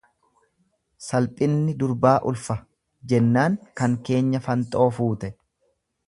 [1.07, 2.55] """Salphinni durbaa ulfa""
[3.11, 5.31] jennaan kan keenya fanxoo fuute."